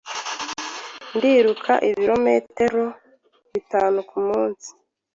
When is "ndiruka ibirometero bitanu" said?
1.15-3.97